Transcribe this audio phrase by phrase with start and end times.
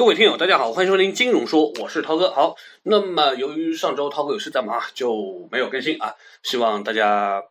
[0.00, 2.30] 各位听友，大家好，欢迎收听金融说，我是涛哥。
[2.30, 7.42] 好，那么由于上周涛哥有事在忙，就没有更新啊，希望大家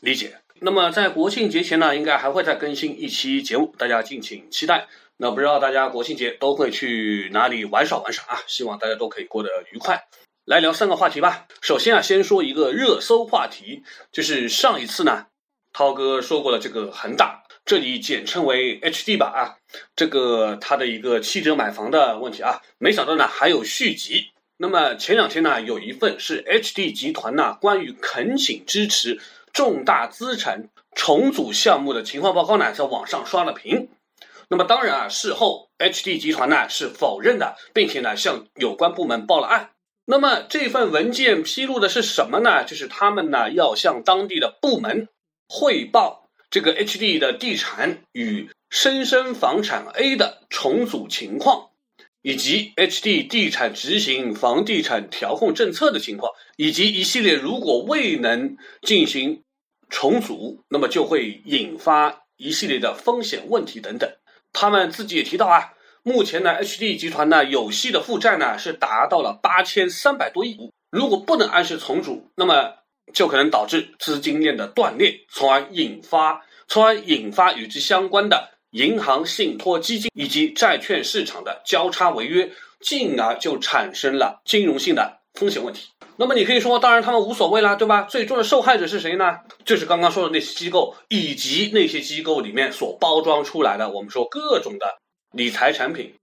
[0.00, 0.40] 理解。
[0.58, 4.88] 那么在国庆节前呢，应该还会再更新一期节目，大家敬请期待。
[5.18, 8.42] 那不知道大家国庆节都会去哪里玩耍玩耍啊？
[8.48, 10.08] 希望大家都可以过得愉快。
[10.44, 11.46] 来聊三个话题吧。
[11.62, 15.26] 首先啊，先说一个热搜话题，就是上一次呢，
[15.76, 17.42] 涛哥说过了这个恒大。
[17.66, 19.60] 这里简称为 HD 吧啊，
[19.94, 24.28] 这个它的一个七折买房的问题啊，没想到呢还有续集。
[24.56, 29.20] 那么前两天呢，有一份是 HD 集团呢关于恳请支持
[29.52, 33.90] 重大资产重组项目的情况报告呢，在网上刷了屏。
[34.48, 39.72] 那么当然啊，事后 HD 集团呢是否认的，并且呢向有关部门报了案。
[40.06, 42.64] 那么这份文件披露的是什么呢？
[42.64, 45.08] 就是他们呢要向当地的部门
[45.48, 46.24] 汇报。
[46.48, 51.70] 这个 HD 的地产与深深房产 A 的重组情况，
[52.22, 59.42] 以及 HD 地产执行房地产调控政策的情况，以及一系列如果未能进行
[59.90, 64.08] 重组，那么就会引发一系列的风险问题等等。
[64.52, 65.74] 他们自己也提到啊，
[66.04, 72.76] 目前呢 HD 集团呢有息的负债呢是达到了八千三百多亿，如果不能按时重组，那么。
[73.12, 85.88] 就可能导致资金链的断裂，从而引发，从而引发与之相关的银行、信托基金以及债券市场的交叉违约，进而就产生了金融性的风险问题。
[86.18, 88.02] 那么你可以说，当然他们无所谓啦，对吧？
[88.02, 89.38] 最终的受害者是谁呢？
[89.64, 94.86] 就是刚刚说的那些机构，以及那些机构里面所包装出来的，我们说各种的
[95.32, 96.14] 理财产品、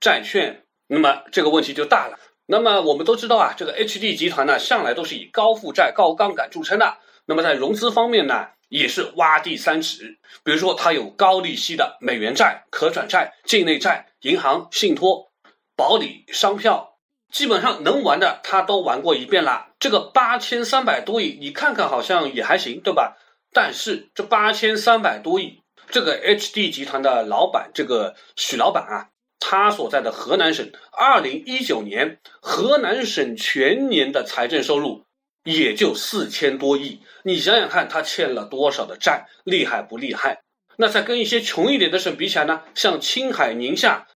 [0.00, 0.62] 债券。
[0.86, 2.18] 那么这个问题就大了。
[2.46, 6.98] 那么我们都知道啊，这个 HD 集团呢，向来都是以高负债、高杠杆著称的。
[7.26, 10.18] 那么在融资方面呢，也是挖地三尺。
[10.42, 15.30] 比如说，它有高利息的美元债、可转债、境内债、银行、信托、
[15.76, 16.98] 保理、商票，
[17.30, 19.68] 基本上能玩的它都玩过一遍了。
[19.78, 23.16] 这个八千三百多亿，你看看好像也还行，对吧？
[23.52, 29.11] 但是这八千三百多亿，这个 HD 集团的老板，这个许老板啊。
[29.44, 35.04] 他所在的河南省，二零一九年河南省全年的财政收入
[35.42, 40.42] 也就四千多亿，你想想看，他欠了多少的债，厉害不厉害？
[40.76, 42.62] 那再跟一些穷一点的省比起来呢？
[42.74, 44.06] 像青海、宁夏，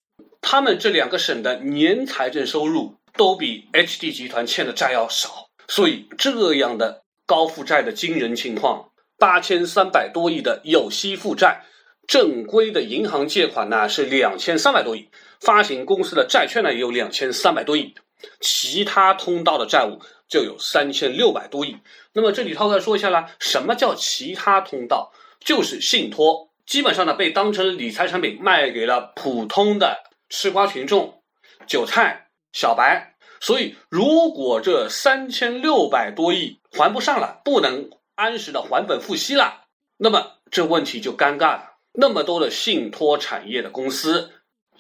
[0.41, 11.64] 他们这两个省的年财政收入都比 HD 集团欠的债要少，所以这样的高负债的惊人情况，八千三百多亿的有息负债。
[12.06, 15.09] 正规的银行借款呢是两千三百多亿，
[15.41, 17.94] 发行公司的债券呢也有两千三百多亿，
[18.41, 21.77] 其他通道的债务就有三千六百多亿。
[22.12, 25.12] 那么这里涛哥说一下啦，什么叫其他通道？
[25.41, 31.23] 就是信托，基本上呢被当成理财产品卖给了普通的吃瓜群众、
[31.67, 33.15] 韭菜、小白。
[33.38, 39.67] 所以如果这三千六百多亿还不上了，不能按时的还本付息了，
[39.99, 41.75] 那么这问题就尴尬了。
[41.99, 44.31] 那么多的信托产业的公司、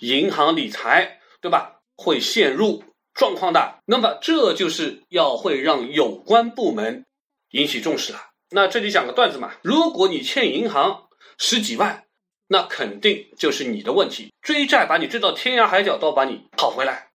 [0.00, 1.80] 银行理财，对吧？
[1.96, 2.84] 会陷入
[3.14, 3.78] 状况的。
[3.86, 7.06] 那么这就是要会让有关部门
[7.52, 8.20] 引起重视了。
[8.50, 12.04] 那这里讲个段子嘛，如果你欠银行十几万，
[12.48, 17.08] 那肯定就是你的问题，追债把你追到天涯海角都把你讨回来。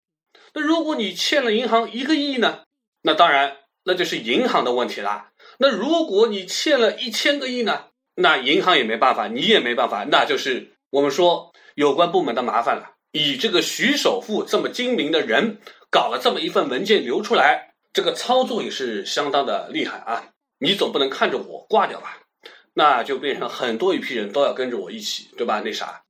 [0.54, 2.62] 那如果你欠了银行一个亿呢？
[3.02, 5.30] 那当然那就是银行的问题啦。
[5.58, 7.89] 那如果你欠了一千个亿呢？
[8.20, 12.94] 那银行也没办法，你也没办法，那就是我们说有关部门的麻烦了。
[13.12, 15.58] 以这个徐首富这么精明的人，
[15.90, 20.30] 搞了这么一份文件流出来，这个操作也是相当的厉害啊！
[20.58, 22.18] 你总不能看着我挂掉吧？
[22.74, 25.60] 那就变成很多一批人都要跟着我一起，对吧？
[25.64, 26.02] 那啥？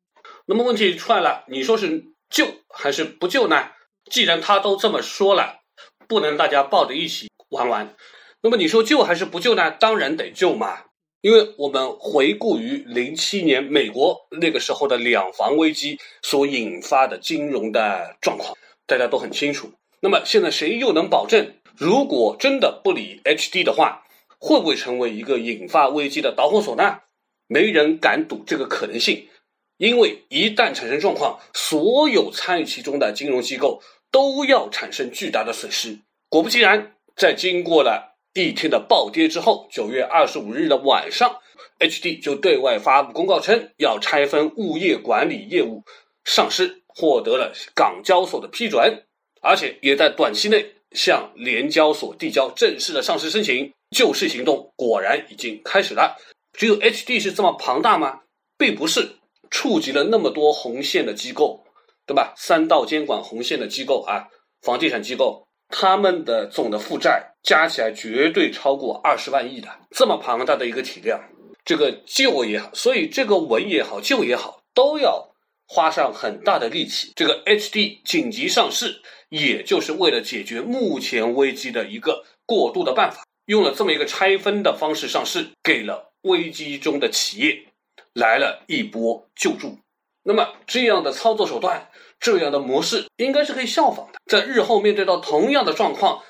[0.46, 3.70] 那么问题出来了，你说是救还是不救呢？
[4.10, 5.60] 既然他都这么说了，
[6.08, 7.94] 不能大家抱着一起玩玩。
[8.42, 9.70] 那么你说救还是不救呢？
[9.70, 10.84] 当然得救嘛！
[11.22, 18.56] 因为我们回顾于零七年美国那个时候的两房危机所引发的金融的状况，
[18.86, 19.70] 大家都很清楚。
[20.00, 24.02] 那么现在谁又能保证，如果真的不理 HD 的话，
[24.38, 27.00] 会不会成为一个引发危机的导火索呢？
[27.46, 29.28] 没人敢赌这个可能性，
[29.76, 35.98] 因为一旦产生状况，所有参与其中的金融机构都要产生巨大的损失。
[36.30, 38.09] 果不其然，在经过了。
[38.34, 41.38] 一天的暴跌之后，九月二十五日的晚上
[41.80, 45.82] ，HD 就对外发布公告称，要拆分物业管理业务
[46.24, 49.04] 上市，获得了港交所的批准，
[49.42, 53.72] 而且也在短期内向联交所递交正式的上市申请。
[53.90, 56.16] 救市行动果然已经开始了。
[56.52, 58.20] 只有 HD 是这么庞大吗？
[58.56, 59.16] 并不是，
[59.50, 61.64] 触及了那么多红线的机构，
[62.06, 62.32] 对吧？
[62.36, 64.28] 三道监管红线的机构啊，
[64.62, 71.20] 房地产机构，他们的总的负债加起来绝对超过二十万亿的，这么庞大的一个体量，
[71.64, 75.30] 这个救也好，所以这个稳也好，救也好，都要
[75.66, 77.12] 花上很大的力气。
[77.16, 87.66] 这个 HD 紧急上市，也就是为了解决目前危机的一个过渡的办法，用了这么一个拆分的方式上市，给了危机中的企业
[88.12, 89.78] 来了一波救助。
[90.22, 91.88] 那么这样的操作手段，
[92.18, 94.18] 这样的模式，应该是可以效仿的。
[94.26, 96.22] 在日后面对到同样的状况，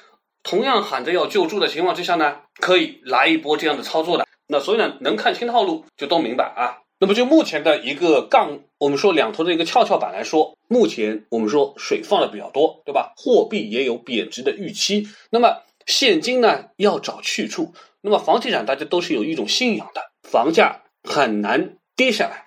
[0.43, 4.27] 同样喊着要救助的情况之下呢，可以来一波这样的操作的。
[4.49, 6.83] 那所以呢，能看清套路就都明白啊。
[6.99, 13.15] 那么就目前的一个杠，我们说两头的一个跷跷板来说，目前我们说水放的比较多，对吧？
[13.17, 17.73] 货币也有贬值的预期，那么现金呢要找去处。
[18.03, 22.47] 那么房地产大家都是有一种信仰的，房价很难跌下来。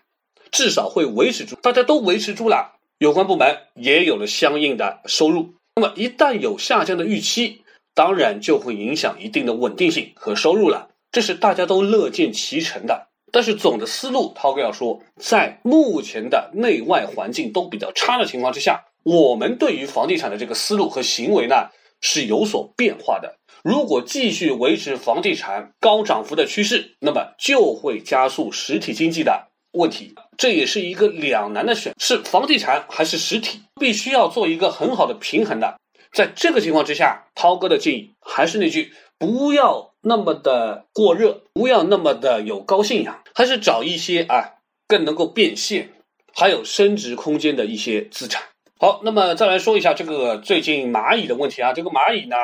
[0.51, 5.56] 至少会维持住，大家都维持住了，有关部门也有了相应的收入。
[5.75, 7.62] 那么一旦有下降的预期，
[7.95, 13.07] 当然就会影响一定的稳定性和收入了，这是大家都乐见其成的。
[13.31, 21.69] 但是总的思路，涛哥要说，在目前的内外环境都比较差的情况之下，我们对于房地产的这个思路和行为呢
[22.00, 23.36] 是有所变化的。
[23.63, 29.50] 如果继续维持房地产高涨幅的趋势，那么就会加速实体经济的。
[29.72, 35.80] 问题，这也是一个两难的选，是房地产还是实体，必须要做一个很好的平衡的。
[36.13, 44.54] 在这个情况之下，涛哥的建议还是那句，不要那么的过热，不要那么的有高信仰，还是找一些啊
[44.88, 45.89] 更能够变现，
[46.33, 48.44] 还有升值空间的一些资产。
[48.80, 52.36] 好，那么再来说一下这个最近蚂蚁的问题啊，这个蚂蚁呢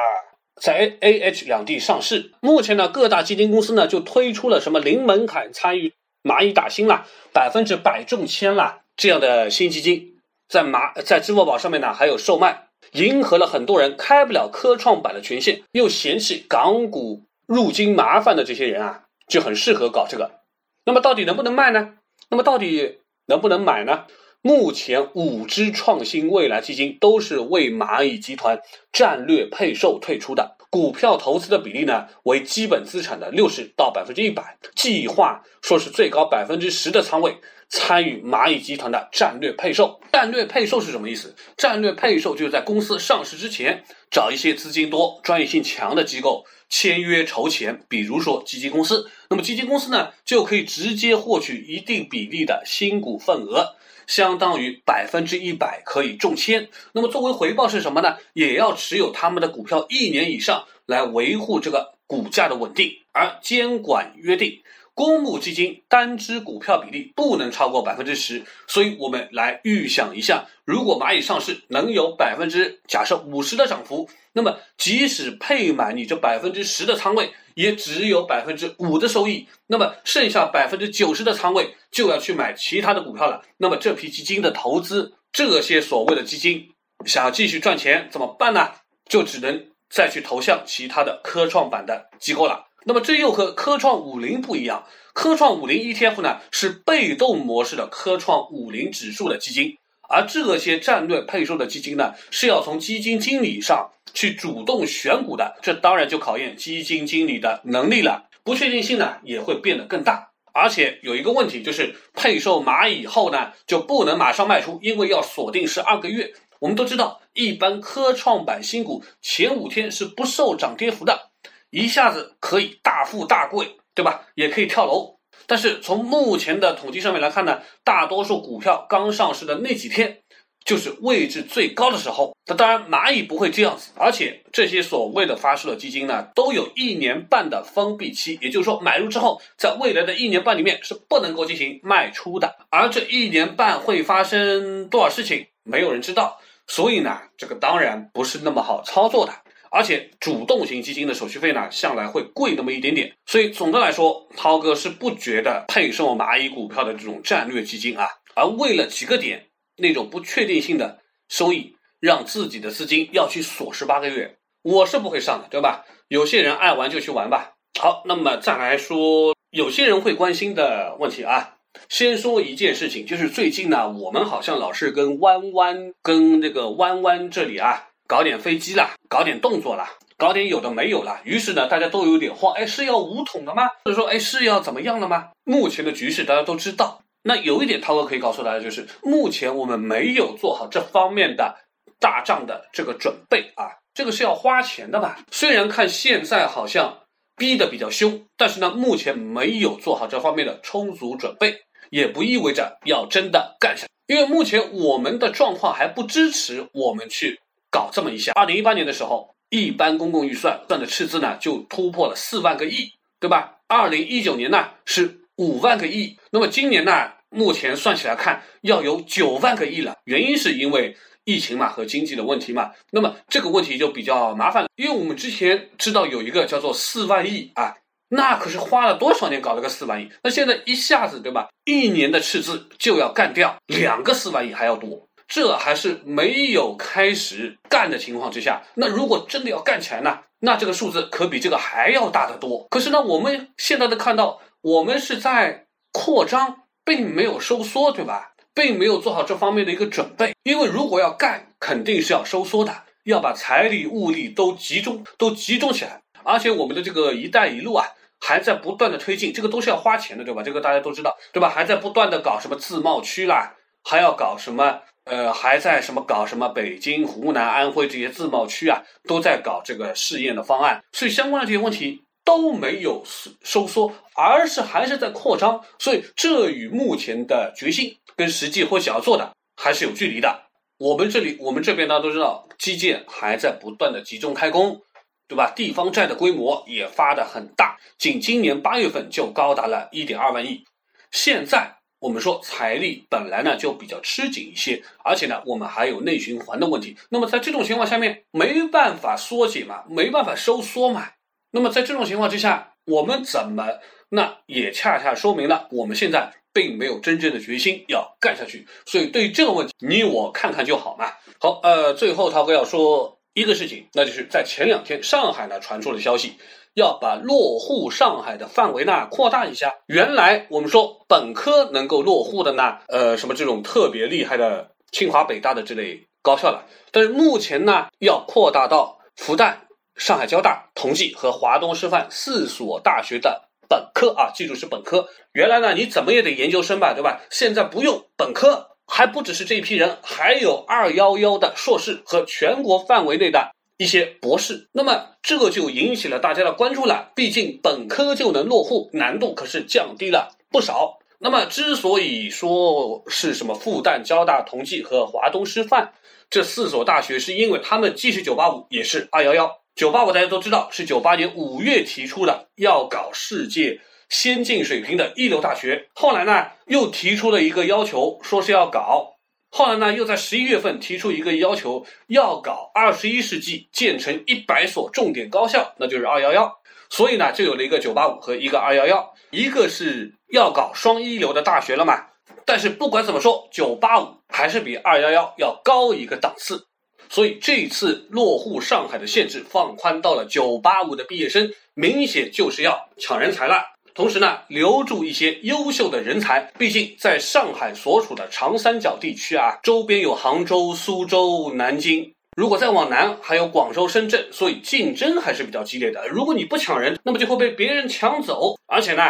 [0.61, 5.93] 在 A、A、H 两地上市，目前呢各大基金公司呢就推出了什么零门槛参与。
[6.21, 10.17] 蚂蚁打新啦，百分之百中签啦，这样的新基金
[10.49, 20.41] 在蚂在支付宝上面呢还有售卖，迎合了很多人开不了科创板的权限，又嫌弃港股入金麻烦的这些人啊，就很适合搞这个。
[20.85, 21.95] 那么到底能不能卖呢？
[22.29, 24.05] 那么到底能不能买呢？
[24.41, 28.61] 目前五只创新未来基金都是为蚂蚁集团
[28.93, 30.55] 战略配售退出的。
[30.69, 37.35] 股票投资的比例呢，为基本资产的六十到百分之一百，计划说是最高百分之十的仓位
[37.67, 39.99] 参与蚂蚁集团的战略配售。
[40.13, 41.35] 战略配售是什么意思？
[41.57, 49.09] 战略配售就是在公司上市之前，找一些资金多、专业性强的机构签约筹钱，比如说基金公司。
[49.29, 53.75] 那么基金公司呢，就可以直接获取一定比例的新股份额。
[54.09, 58.17] 相当于百分之一百可以中签，那么作为回报是什么呢？
[58.33, 62.91] 也要持有他们的股票一年以上，来维护这个股价的稳定。
[63.11, 64.63] 而监管约定，
[64.99, 68.43] 公募基金单只股票比例不能超过百分之十。
[68.67, 77.31] 所以我们来预想一下，如果蚂蚁上市能有百分之假设五十的涨幅，那么即使配满你这百分之十的仓位。
[77.55, 83.41] 也只有百分之五的收益，那么剩下百分之九十的仓位就要去买其他的股票了。
[83.57, 86.69] 那么这批基金的投资，这些所谓的基金
[87.05, 88.71] 想要继续赚钱怎么办呢？
[89.09, 92.68] 就只能再去投向其他的科创板的机构了。
[92.85, 99.77] 那么这又和科创五零不一样，科创五零 ETF 呢是被动模式的科创五零指数的基金，
[100.09, 103.91] 而这些战略配售的基金呢是要从基金经理上。
[104.11, 110.31] 去主动选股的，这当然就考验基金经理的能力了，不确定性呢也会变得更大。
[110.51, 116.33] 而且有一个问题就是，配售蚂蚁后呢就不能马上卖出，因为要锁定十二个月。
[116.57, 121.28] 我们都知道，一般科创板新股前五天是不受涨跌幅的，
[121.69, 124.25] 一下子可以大富大贵，对吧？
[124.35, 125.17] 也可以跳楼。
[125.47, 130.21] 但是从目前的统计上面来看呢，大多数股票刚上市的那几天。
[130.65, 149.33] 就是位置最高的时候，那当然蚂蚁不会这样子，而且这些所谓的发售的基金呢，都有一年半的封闭期，也就是说买入之后，在未来的一年半里面是不能够进行卖出的，而这一年半会发生多少事情，没有人知道，所以呢，这个当然不是那么好操作的，
[149.71, 159.45] 而且主动型基金的手续费呢，向来会贵那么一点点，所以总的来说，涛哥是不觉得配售蚂蚁股票的这种战略基金啊，而为了几个点。
[159.81, 160.99] 那种不确定性的
[161.29, 165.85] 收益，让自己的资金要去锁十八个月，我是不会上的，对吧？
[166.09, 167.53] 有些人爱玩就去玩吧。
[167.79, 171.55] 好，那么再来说，有些人会关心的问题啊。
[171.87, 181.21] 先说一件事情，就是最近呢，我们好像老是跟弯弯、跟这个弯弯这里啊，搞点飞机啦，搞点动作啦，搞点有的没有了。
[181.25, 183.67] 于是呢，大家都有点慌，哎，是要五统的吗？
[183.85, 185.27] 或者说，哎，是要怎么样了吗？
[185.43, 187.03] 目前的局势大家都知道。
[187.21, 191.55] 那有一点，涛哥可以告诉大家，就是目前我们没有做好这方面的
[191.99, 195.15] 大仗的这个准备啊，这个是要花钱的嘛。
[195.31, 197.01] 虽然看现在好像
[197.37, 201.61] 逼得比较凶，但是呢，目前没有做好这方面的充足准备，
[201.91, 203.85] 也不意味着要真的干下。
[204.07, 207.39] 因为目前我们的状况还不支持我们去
[207.71, 208.31] 搞这么一下。
[208.35, 213.57] 二零一八年的时候，一般公共预算算的赤字呢就突破了四万个亿，对吧？
[213.67, 217.11] 二零一九年呢是五万个亿，那么今年呢？
[217.31, 219.95] 目前算起来看，要有九万个亿了。
[220.05, 222.71] 原因是因为疫情嘛和经济的问题嘛。
[222.89, 227.75] 那么这个问题就比较麻烦了，因为我们之前知道有一个叫做四万亿啊，
[228.09, 230.09] 那可是花了多少年搞了个四万亿？
[230.23, 231.49] 那现在一下子对吧？
[231.65, 238.63] 一年的赤字就要干掉两个四万亿还要多，这还是没有开始干的情况之下。
[238.75, 240.19] 那如果真的要干起来呢？
[240.39, 242.67] 那这个数字可比这个还要大得多。
[242.69, 246.63] 可是呢，我们现在的看到，我们是在扩张。
[246.85, 248.31] 并没有收缩，对吧？
[248.51, 256.01] 并没有做好这方面的一个准备，因为如果要干，肯定是要收缩的，要把财力物力都集中，都集中起来。
[256.23, 257.85] 而且我们的这个“一带一路”啊，
[258.19, 260.41] 还在不断的推进，这个都是要花钱的，对吧？
[260.41, 261.47] 这个大家都知道，对吧？
[261.47, 272.03] 还在不断的搞什么自贸区啦，还要搞什么，呃，还在什么搞什么北京、湖南、安徽这些自贸区啊，都在搞这个试验的方案，所以相关的这些问题。
[272.25, 273.01] 都没有
[273.41, 280.43] 收缩，而是还是在扩张，所以这与目前的决心跟实际或想要做的还是有距离的。
[280.77, 284.79] 我们这里，我们这边大家都知道，基建还在不断的集中开工，
[285.27, 285.51] 对吧？
[285.55, 290.65] 地方债的规模也发的很大，仅今年八月份就高达了一点二万亿。
[291.09, 296.95] 现在我们说财力本来呢就比较吃紧一些，而且呢我们还有内循环的问题。
[297.09, 301.09] 那么在这种情况下面，没办法缩减嘛，没办法收缩嘛。
[301.51, 303.79] 那么在这种情况之下，我们怎么？
[304.11, 308.65] 那也恰恰说明了我们现在并没有真正的决心要干下去。
[308.87, 311.11] 所以对于这个问题，你我看看就好嘛。
[311.39, 316.33] 好，呃，最后涛哥要说一个事情，那就是在前两天上海呢传出了消息，
[316.73, 319.73] 要把落户上海的范围呢扩大一下。
[319.87, 329.55] 原来我们说本科能够落户的呢，呃，什么这种特别厉害的清华北大的这类高校了，但是目前呢要扩大到复旦。
[329.95, 335.09] 上海交大、同济和华东师范四所大学的本科啊，记住是本科。
[335.33, 337.19] 原来呢，你怎么也得研究生吧，对吧？
[337.29, 344.67] 现在不用本科，还不只是这一批人，还有二幺幺的硕士和全国范围内的一些博士。
[344.73, 347.11] 那么这就引起了大家的关注了。
[347.15, 350.97] 毕竟本科就能落户，难度可是降低了不少。
[351.19, 355.93] 那么之所以说是什么复旦、交大、同济和华东师范
[356.29, 359.59] 这四所大学，是因为他们既是九八五，也是二幺幺。
[359.75, 365.87] 九八五大家都知道是九八年五月提出的，要搞世界先进水平的一流大学。
[365.93, 369.15] 后来呢，又提出了一个要求，说是要搞。
[369.51, 376.59] 后来呢，又在十一月份提出一个要求，要搞二十一世纪建成一百所重点高校，那就是二幺幺。
[376.89, 382.07] 所以呢，就有了一个九八五和一个二幺幺，一个是要搞双一流的大学了嘛。
[382.45, 386.67] 但是不管怎么说，九八五还是比二幺幺要高一个档次。
[387.09, 393.63] 所以这一次落户上海的限制放宽到了九八五的毕业生，明显就是要抢人才了。
[393.99, 396.39] 同时呢，留住一些优秀的人才。
[396.57, 406.07] 毕竟在上海所处的长三角地区啊，周边有杭州、苏州、南京，如果再往南还有广州、深圳，所以竞争还是比较激烈的。
[406.07, 408.55] 如果你不抢人，那么就会被别人抢走。
[408.67, 409.03] 而且呢，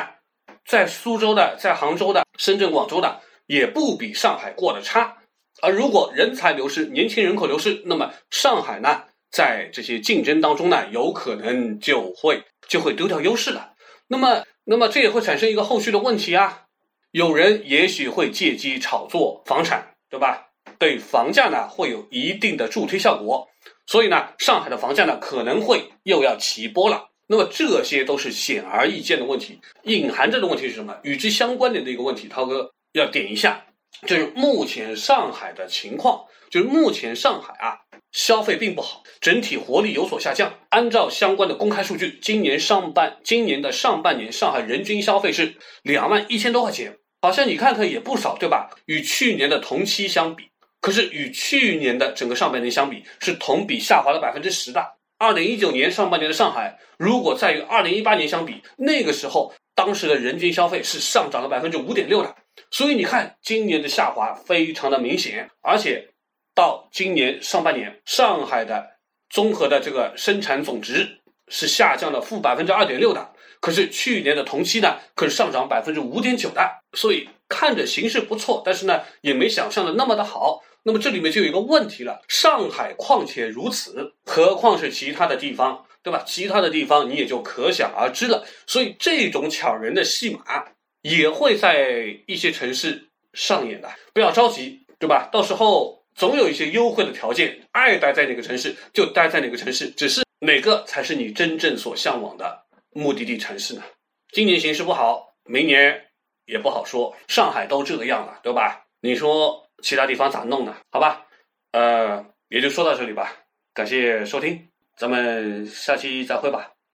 [0.65, 5.17] 在苏州的、在杭州的、深圳、广州的，也不比上海过得差。
[5.61, 13.73] 而如果人才流失、年轻人口流失，那么上海呢，在这些竞争当中呢，有可能就会就会丢掉优势了。
[14.11, 16.65] 那么，那么这也会产生一个后续的问题啊。
[17.09, 20.49] 有人也许会借机炒作房产，对吧？
[20.77, 23.49] 对房价呢会有一定的助推效果。
[23.87, 27.07] 所以呢，上海的房价呢可能会又要起波了。
[27.25, 30.95] 那么这些都是显而易见的问题，隐含着的问题是什么？
[31.01, 33.65] 与之相关联的一个问题，涛哥要点一下。
[34.07, 37.79] 就是目前上海的情况，就是目前上海啊，
[38.11, 40.53] 消费并不好，整体活力有所下降。
[40.69, 48.69] 按照相关的公开数据，今年上半今年的上半年，上海人均消费是两万一千多块钱，好像你看看也不少，对吧？
[48.85, 50.45] 与去年的同期相比，
[50.79, 54.95] 可是与去年的整个上半年相比，是同比下滑了百分之十的。
[55.17, 62.33] 二零一九年上半年的上海，如果再与二零一八年相比，那个时候当时的人均消费是上涨了百分之五点六的。
[62.71, 66.09] 所以你看，今年的下滑非常的明显，而且
[66.53, 68.87] 到今年上半年，上海的
[69.29, 76.61] 综合的这个生产总值是下降了负百分之二点六的，可是去年的同期呢，可是上涨百分之五点九的。
[76.93, 80.63] 所以看着形势不错，但是呢，也没想象的那么的好。
[80.83, 86.23] 那么这里面就有一个问题了，上海况且如此，何况是其他的地方，对吧？
[86.25, 88.45] 其他的地方你也就可想而知了。
[88.65, 90.65] 所以这种抢人的戏码
[91.01, 95.29] 也会在一些城市上演的，不要着急，对吧？
[95.31, 103.83] 到时候总有一些优惠的条件，爱待在哪个城市就待在哪个城市，只是哪个才是你真正所向往的目的地城市呢？
[104.31, 106.07] 今年形势不好，明年
[106.45, 107.15] 也不好说。
[107.27, 108.85] 上海都这个样了，对吧？
[109.01, 109.65] 你说？
[109.81, 110.75] 其他地方咋弄呢？
[110.91, 111.25] 好吧，
[111.71, 113.33] 呃，也就说到这里吧。
[113.73, 116.73] 感谢收听，咱们下期再会吧。